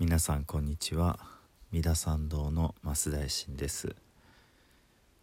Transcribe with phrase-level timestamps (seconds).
[0.00, 1.20] 皆さんこんにちは。
[1.70, 3.94] 三田参道の増大臣です。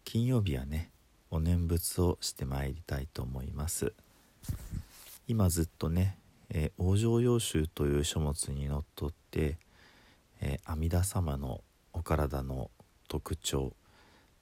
[0.02, 0.90] 金曜日はね
[1.30, 3.92] お念仏をしてまいりたいと思います。
[5.28, 6.16] 今ずっとね、
[6.48, 9.58] えー、往生要集という書物にのっとって、
[10.40, 11.60] えー、阿弥陀様の
[11.92, 12.70] お体の
[13.08, 13.74] 特徴、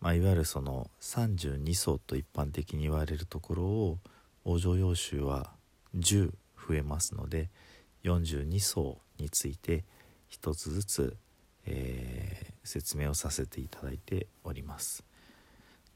[0.00, 3.98] まあ、いわゆるその32層と一般的に言われるところを
[4.46, 5.50] 往生要集は
[5.98, 6.30] 10
[6.68, 7.48] 増えますので
[8.04, 9.82] 42層について
[10.30, 11.16] 一つずつ、
[11.66, 15.04] えー、説明をさせていただいております。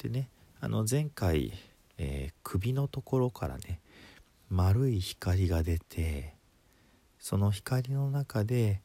[0.02, 0.28] でね
[0.60, 1.52] あの前回、
[1.96, 3.80] えー、首のところからね
[4.50, 6.34] 丸い光が出て
[7.18, 8.82] その光の中で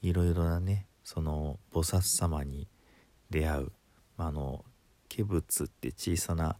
[0.00, 2.66] いろいろなねその菩薩様に
[3.28, 3.72] 出会う、
[4.16, 4.64] まあ、の
[5.14, 6.56] 化仏って小さな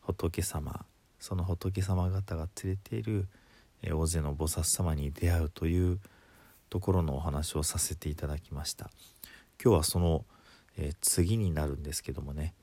[0.00, 0.84] 仏様
[1.20, 3.28] その仏様方が連れている、
[3.92, 6.00] 大勢の菩薩様に出会うという
[6.70, 8.90] ところのお話をさせていただきました。
[9.62, 10.24] 今日はその、
[10.78, 12.54] えー、次になるんですけどもね、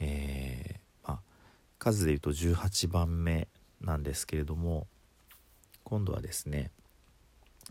[0.00, 1.20] えー、まあ、
[1.78, 3.48] 数で言うと18番目
[3.80, 4.86] なんですけれども
[5.82, 6.70] 今度はですね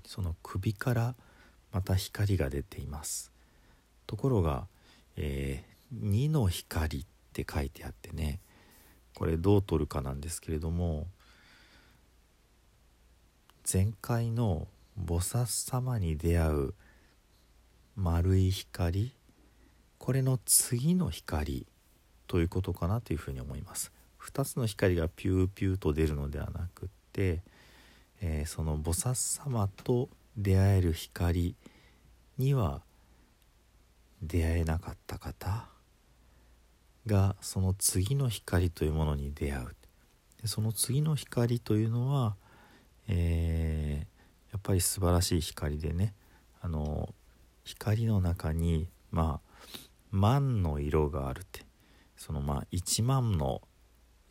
[0.05, 1.15] その首から
[1.71, 3.31] また光が出ています。
[4.05, 4.67] ところが、
[5.15, 8.41] えー、2の光って書いてあってね
[9.15, 11.07] これどう取るかなんですけれども
[13.71, 14.67] 前回の
[14.99, 16.73] 菩薩様に出会う
[17.95, 19.13] 丸い光
[19.97, 21.67] これの次の光
[22.27, 23.91] ということかなというふうに思います。
[24.19, 27.41] 2つの光がピューピューと出るのではなくって、
[28.21, 31.55] えー、その菩薩様と出会える光
[32.37, 32.81] には
[34.21, 35.67] 出会えなかった方
[37.05, 39.75] がその次の光というものに出会う。
[40.47, 42.35] その次の光というのは、
[43.07, 44.07] え、
[44.51, 46.13] やっぱり素晴らしい光でね
[46.61, 47.13] あの
[47.63, 49.67] 光の中にまあ
[50.11, 51.61] 万の色があるって
[52.17, 53.61] そのまあ1万の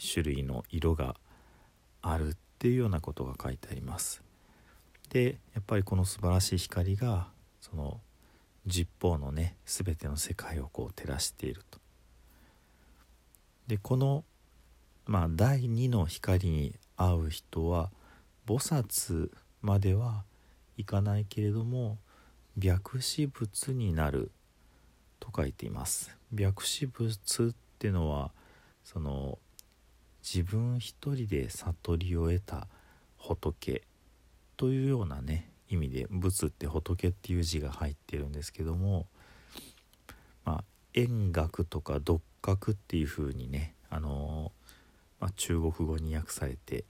[0.00, 1.16] 種類の色が
[2.02, 4.22] あるっていうようなことが書いてあります。
[5.08, 7.28] でやっぱりこの素晴らしい光が
[7.60, 8.00] その
[8.66, 11.80] 十方のね全ての世界をこう照らしていると。
[13.66, 14.24] でこの
[15.06, 17.90] まあ第二の光に会う人は
[18.46, 19.30] 菩薩
[19.62, 20.24] までは
[20.76, 21.98] いかないけれども
[22.58, 24.30] 白紙仏になる
[25.18, 28.30] と書いています白紙仏っていうのは
[28.84, 29.38] その
[30.22, 32.66] 自分一人で悟りを得た
[33.16, 33.82] 仏
[34.56, 39.06] というようなね意味で仏って仏っていう字が入ってるんですけども
[40.44, 44.52] まあ円覚とか独覚っていう風にねあの、
[45.20, 46.84] まあ、中国語に訳されて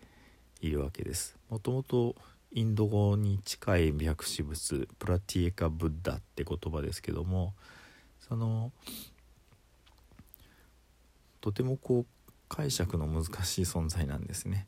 [0.61, 1.37] いるわけです。
[1.49, 2.15] もともと
[2.53, 7.55] インド語に近い白紙仏プラティエカ・ブッダって言葉ですけども
[8.29, 8.73] その
[11.41, 14.67] とてもこう解釈の難しい存在なんですね。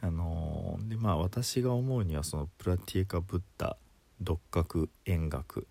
[0.00, 3.76] あの、でまあ私が思うにはそのプラティエカ・ブッダ
[4.20, 5.66] 独学円学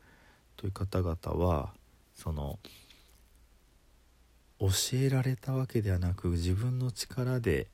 [0.55, 1.73] という方々は
[2.15, 2.59] その
[4.59, 7.67] 教えられたわけではなく自分の力で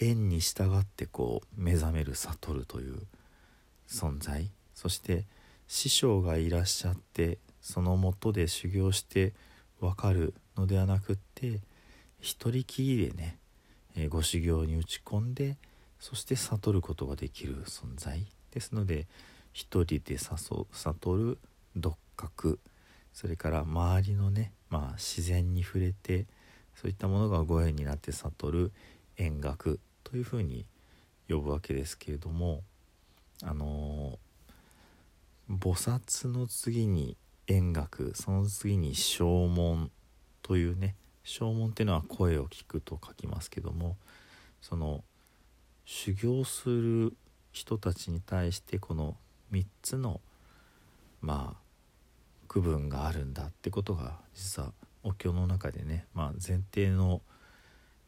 [0.00, 3.02] 縁に従ってこう目覚める悟るという
[3.88, 4.50] 存在。
[4.74, 5.26] そして
[5.68, 9.34] 師匠がいらっしゃってそのもとで修行して
[9.78, 11.60] 分かるのではなくって
[12.18, 13.38] 一人きりでね、
[13.96, 15.56] えご修行に打ち込んで
[15.98, 19.06] そして悟ることができる存在ですので
[19.52, 20.66] 一人で悟
[21.16, 21.38] る
[21.76, 22.58] 独覚。
[23.12, 26.26] それから周りのね、まあ、自然に触れて
[26.74, 28.72] そういったものがご縁になって悟る
[29.16, 29.80] 縁覚。
[30.04, 30.66] というふうに
[31.28, 32.62] 呼ぶわけですけれども
[33.42, 34.18] あの
[35.48, 37.16] 菩薩の次に
[37.46, 39.90] 円覚その次に正門
[40.42, 40.94] というね
[41.24, 43.96] 正門っていうのは声を聞くと書きますけども
[44.60, 45.04] その
[45.84, 47.14] 修行する
[47.52, 49.16] 人たちに対してこの
[49.52, 50.20] 3つの
[51.20, 51.60] まあ
[52.48, 54.72] 区分があるんだってことが実は
[55.02, 57.22] お経の中でね、まあ、前提の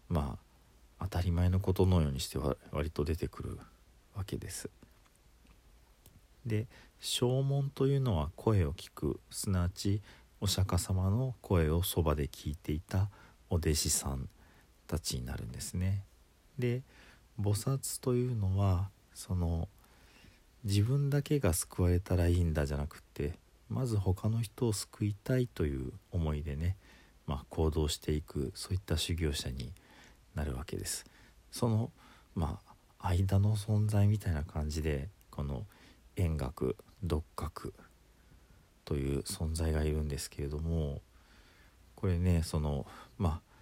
[0.09, 0.52] まあ
[1.03, 3.59] 当たり前のことのようにしては割と出てくる
[4.15, 4.71] わけです。
[6.47, 6.67] で
[7.01, 10.01] 正門というのは声を聞くすなわち
[10.41, 13.09] お釈迦様の声をそばで聞いていた
[13.51, 14.29] お弟子さん
[14.87, 16.05] たちになるんですね。
[16.59, 16.83] で
[17.41, 19.69] 菩薩というのはその
[20.65, 23.35] 自分だけが救われたらいいんだじゃなくて
[23.69, 26.77] まず他の人を救いたいという思いでね、
[27.27, 29.73] まあ、行動していくそういった修行者に
[30.35, 31.05] なるわけです。
[31.51, 31.91] その
[32.35, 32.59] ま
[32.99, 35.67] あ間の存在みたいな感じでこの
[36.17, 37.75] 円覚独学
[38.85, 41.01] という存在がいるんですけれども
[41.95, 42.87] これねその
[43.19, 43.53] まあ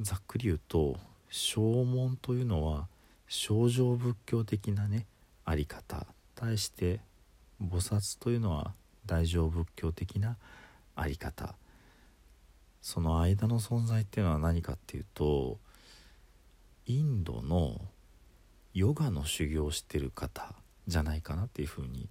[0.00, 0.96] ざっくり言うと
[1.30, 2.88] 正門というのは
[3.28, 5.06] 正常仏教的なね
[5.44, 7.00] あり方対して
[7.62, 8.72] 菩薩というのは
[9.06, 10.36] 大乗仏教的な
[10.96, 11.54] あり方
[12.82, 15.58] その間の存在っていうのは何かっていうと
[16.90, 17.80] インドの
[18.74, 20.54] ヨガの修行してる方
[20.86, 22.08] じゃないかなっていうふうに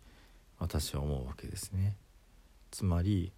[0.57, 1.95] 私は思うわけですね。
[2.71, 3.33] つまり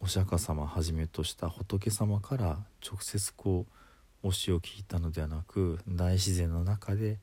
[0.00, 3.66] お釈迦様はじめとした仏様から直接こ
[4.22, 7.18] う教えを聞いたのではなく大自然の中で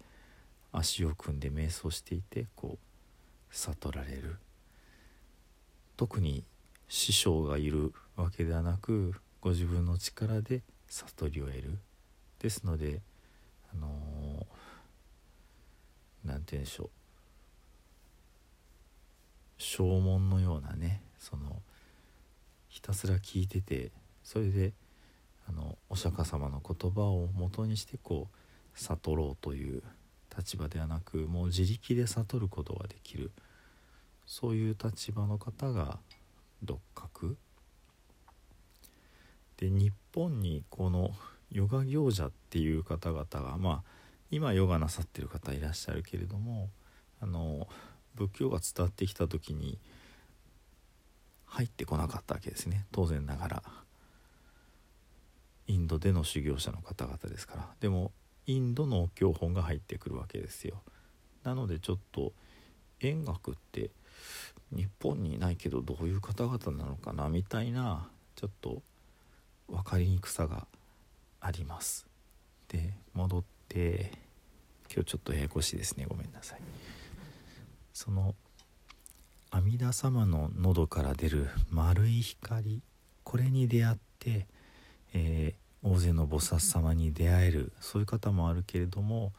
[0.71, 4.37] 足を組んで瞑想していてこう悟られる
[5.97, 6.43] 特に
[6.87, 11.79] 師匠がいるわけではなくご自分の力で悟りを得る
[12.39, 13.01] ですので
[13.73, 14.47] あの
[16.25, 16.89] 何、ー、て言うんでしょう。
[19.57, 21.61] 証文のようなねその
[22.69, 23.91] ひたすら聞いてて
[24.23, 24.73] それで
[25.47, 29.83] あのお釈迦様の言葉をもとにしてこう悟ろうという
[30.35, 33.31] 立場ではなくもう自力で悟ることができる
[34.25, 35.97] そういう立場の方が
[36.63, 37.35] 独覚。
[39.57, 41.11] で日本にこの
[41.51, 43.83] ヨガ行者っていう方々がまあ
[44.31, 46.69] 今ヨガなさってる方いらっしゃるけれども
[47.21, 47.67] あの
[48.15, 49.79] 仏教が伝わってきた時に
[51.45, 52.85] 入ってこなかったわけですね。
[52.91, 53.63] 当然ながら。
[55.67, 57.67] インドでの修行者の方々ですから。
[57.79, 58.11] でも
[58.47, 60.81] インドの教本が入ってくるわけですよ。
[61.43, 62.33] なのでちょっと
[63.01, 63.91] 円楽って
[64.71, 68.81] 日本にいないけどどういう方々なのかなみたいなちょっと
[69.67, 70.67] 分かりにくさが
[71.41, 72.05] あります。
[72.67, 74.11] で戻って
[74.93, 76.05] 今日ちょっとややこしいですね。
[76.07, 76.59] ごめんなさい。
[77.93, 78.35] その
[79.51, 82.81] 阿弥陀様の喉から出る丸い光
[83.23, 84.47] これに出会って、
[85.13, 89.33] えー、大勢の菩薩様に出会えるそういう方もあるけれども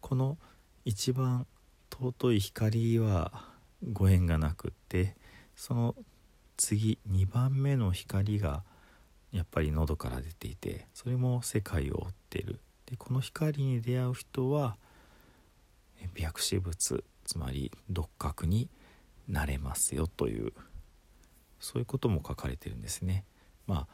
[0.00, 0.38] この
[0.84, 1.46] 一番
[1.92, 3.32] 尊い光は
[3.92, 5.14] ご縁がなくって
[5.56, 5.94] その
[6.56, 8.62] 次2番目の光が
[9.34, 14.76] やっぱり喉から出ていてそれも世界を追ってるでこの光に出会う人は
[16.16, 18.68] 白紙仏つまり独覚に
[19.28, 20.52] なれますよという
[21.58, 23.24] そういうことも書かれてるんですね。
[23.66, 23.86] まあ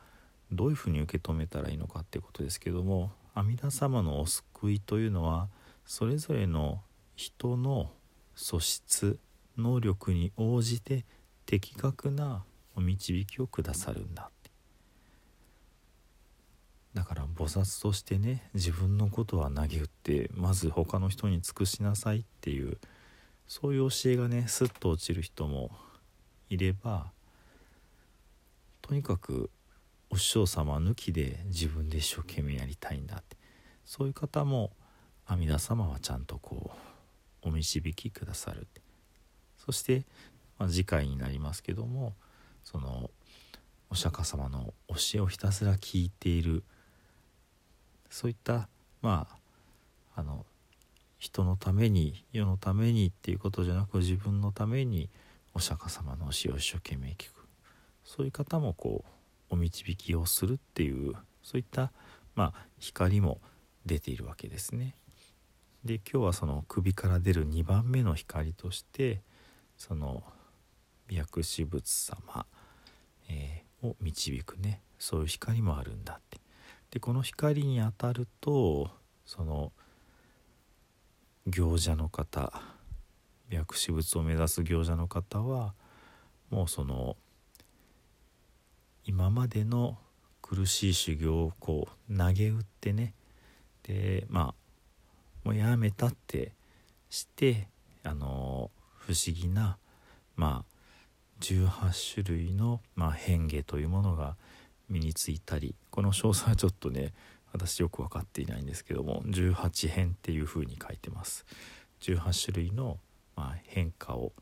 [0.52, 5.48] どういうふうに受け止めたらいいのかっていうことですけども阿弥陀様のお救いというのは
[5.86, 6.82] それぞれの
[7.14, 7.92] 人の
[8.34, 9.18] 素質
[9.56, 11.06] 能力に応じて
[11.46, 12.42] 的確な
[12.74, 14.30] お導きをくださるんだ
[16.94, 22.78] だから菩薩としてね自分のことは投げ打ってまず他の人に尽くしなさいっていう
[23.46, 25.70] そういう教えがねスッと落ちる人も
[26.48, 27.12] いれば
[28.82, 29.50] とにかく
[30.10, 33.40] お師匠様抜きで自分で一生懸命やりたいんだって。
[33.90, 34.70] そういう方も
[35.26, 36.70] 阿弥陀様はちゃんとこ
[37.44, 38.68] うお導きくださる
[39.58, 40.04] そして、
[40.60, 42.14] まあ、次回になりますけども
[42.62, 43.10] その
[43.90, 46.62] お釈迦様の教えをひたすら聞いている
[48.10, 48.68] そういった
[49.00, 49.26] ま
[50.14, 50.44] ああの
[51.18, 55.08] 人のために世のためにっていうことじゃなく自分のために
[55.54, 57.46] お釈迦様の教えを一生懸命聞く。
[58.04, 59.04] そういう方もこ
[59.50, 61.92] うお導きをするっていうそういった
[62.34, 63.40] まあ光も
[63.86, 64.96] 出ているわけですね。
[65.84, 69.20] で今日はその首から出る2番目の光として
[69.76, 70.22] その
[71.08, 72.46] 薬師仏様、
[73.28, 74.82] えー、を導くね。
[74.98, 76.20] そういう光もあるんだ
[76.90, 78.90] でこの光に当たると
[79.24, 79.72] その
[81.46, 82.52] 行者の方
[83.48, 85.74] 薬師仏を目指す行者の方は
[86.50, 87.16] もうその
[89.04, 89.98] 今までの
[90.42, 93.14] 苦しい修行をこう投げ打ってね
[93.84, 94.54] でまあ
[95.44, 96.52] もうやめたって
[97.08, 97.68] して
[98.02, 99.78] あの不思議な
[100.36, 100.70] まあ
[101.40, 104.36] 18種類の、まあ、変化というものが
[104.88, 107.12] 身についたりこの詳細はちょっとね
[107.52, 111.44] 私よく分かっていないんですけども18編っていう風に書いてます。
[112.00, 112.96] 18種類の、
[113.36, 114.32] まあ、変化を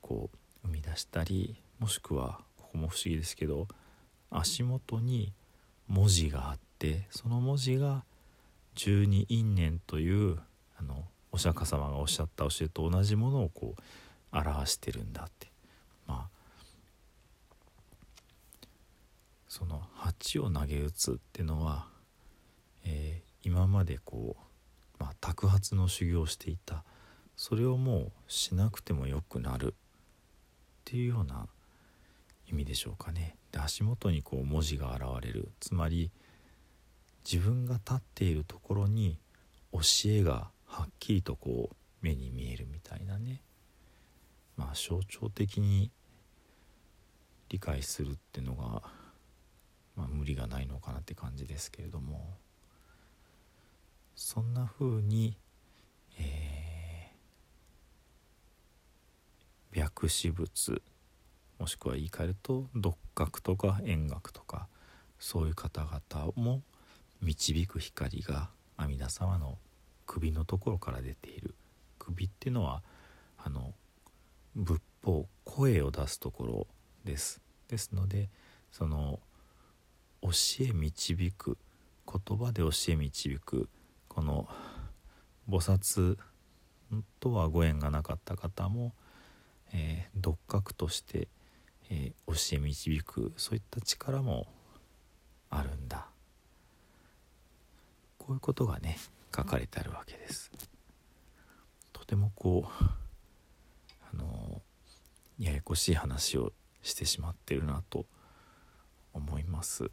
[0.00, 0.30] こ
[0.64, 3.68] う生み出したりもしくはここも不思議ですけど
[4.32, 5.32] 足元に
[5.86, 8.02] 文字があってその文字が
[8.74, 10.40] 十二因縁という
[10.76, 15.52] あのお釈迦様がおっしゃった教えと同じものをこう表してるんだって
[16.08, 16.36] まあ
[19.56, 21.86] その鉢を投げ打つっていうのは、
[22.84, 26.84] えー、今までこう、まあ、托鉢の修行をしていた。
[27.36, 29.74] それをもうしなくてもよくなるっ
[30.84, 31.48] ていうような
[32.46, 33.38] 意味でしょうかね。
[33.50, 35.48] で足元にこう文字が現れる。
[35.58, 36.10] つまり
[37.24, 39.18] 自分が立っているところに
[39.72, 43.40] 教えがはっきりとこう目に見えるみたいなね。
[44.54, 45.90] まあ象徴的に
[47.48, 49.05] 理解するっていうのが、
[49.96, 52.36] まあ、無理がないのかなって感じですけれども。
[54.16, 55.36] そんな風に、
[56.18, 60.82] えー、白紙物
[61.58, 64.68] もしくは言い換えると独学とか円覚とか
[65.18, 66.62] そういう方々も
[67.20, 68.48] 導く光が
[68.78, 69.58] 阿弥陀様の
[70.06, 71.54] 首のところから出ている。
[71.98, 72.82] 首っていうのは
[73.38, 73.74] あの
[74.54, 76.66] 仏法声を出すところ
[77.04, 77.40] です。
[77.68, 78.28] ですので
[78.70, 79.18] その
[80.22, 80.30] 教
[80.60, 81.58] え導く
[82.06, 83.68] 言葉で教え導く
[84.08, 84.48] この
[85.48, 86.16] 菩薩
[87.20, 88.94] とはご縁がなかった方も、
[89.72, 91.28] えー、独学として、
[91.90, 94.46] えー、教え導くそういった力も
[95.50, 96.06] あるんだ
[98.18, 98.98] こういうことがね
[99.34, 100.50] 書かれてあるわけです。
[101.92, 102.84] とてもこう
[104.12, 104.62] あの
[105.38, 108.06] ややこしい話をしてしまってるなと
[109.12, 109.90] 思います。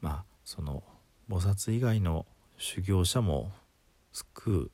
[0.00, 0.82] まあその
[1.28, 2.26] 菩薩以外の
[2.58, 3.52] 修行者も
[4.12, 4.70] 救う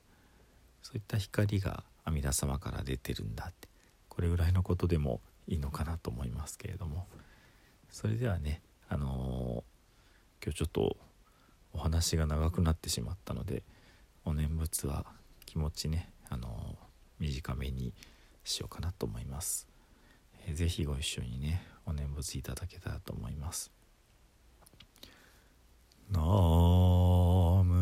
[0.81, 3.67] そういった光が阿弥陀様から出てるんだって
[4.07, 7.07] これぐらいのことでもいいのかなと思いますけれども
[7.91, 10.97] それではねあのー、今日ちょっと
[11.73, 13.63] お話が長くなってしまったので
[14.25, 15.05] お念仏は
[15.45, 16.75] 気持ちねあの
[17.19, 17.93] 短めに
[18.43, 19.67] しようかなと思います。
[20.47, 23.76] えー、ぜひご一緒にねお念仏いただけたらと思います。
[26.09, 26.21] な
[27.65, 27.73] む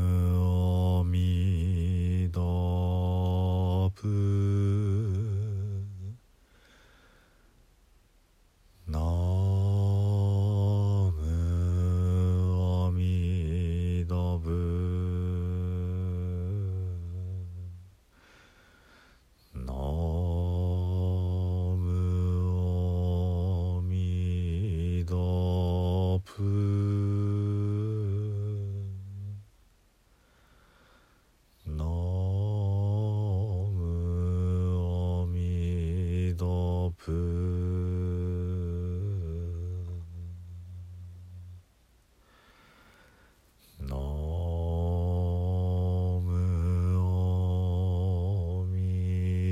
[0.99, 4.64] あみどぷ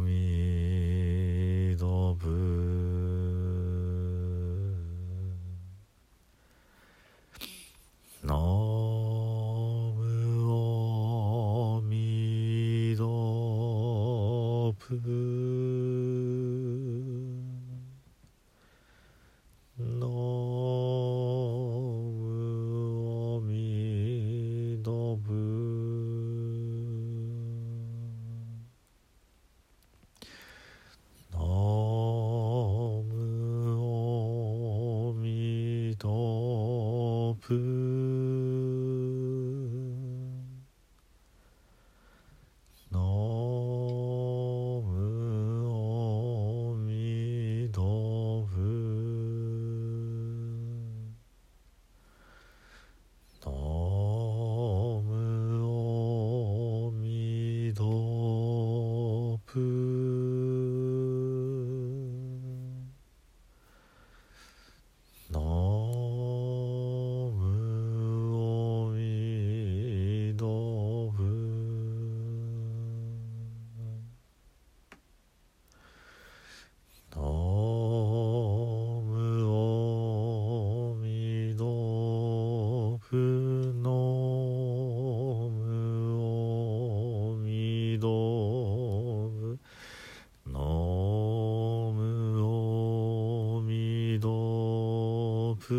[95.60, 95.76] 陀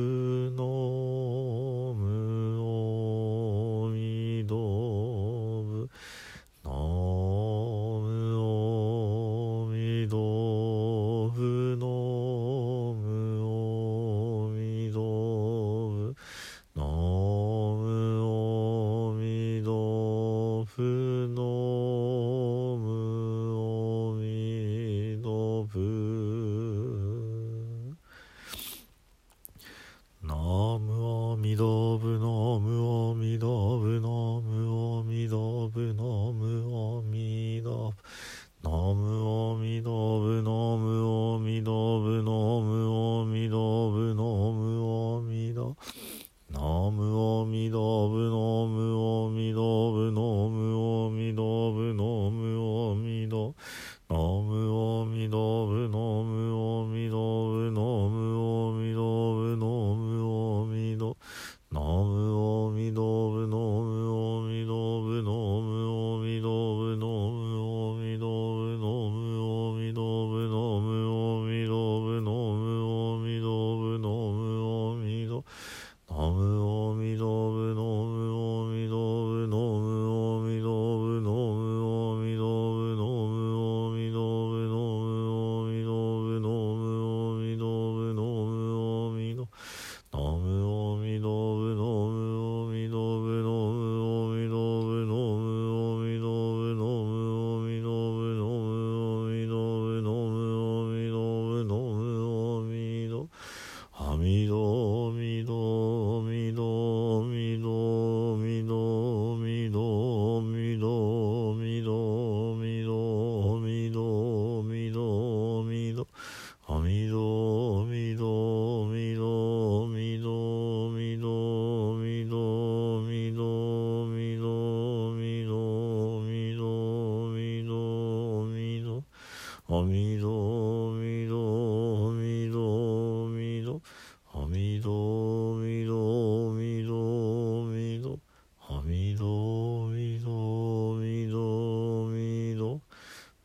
[129.71, 133.81] はみどみどはみどみど。
[134.25, 138.19] はみどみどみどみど。
[138.59, 142.81] はみどみどみどみど。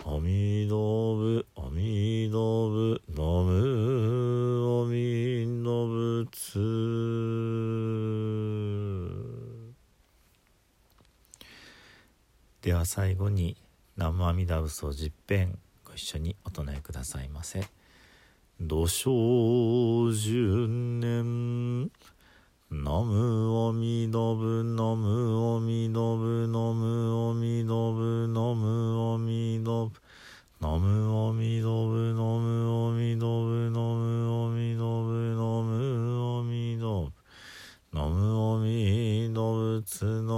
[0.05, 6.59] はみどぶあみどぶなむあみのぶつ
[12.63, 13.57] では最後に
[13.97, 15.57] 南無阿弥陀仏を十遍
[15.97, 17.65] 一緒にお唱えくださいませ。
[18.61, 21.91] 土生十年
[22.71, 29.93] ナムアミダブナムアミダブナムアミダブナムアミダブ
[30.61, 37.13] ナムアミダブナムアミダブナムアミダブナムアミダブ
[37.93, 40.33] ナムアミダブツナ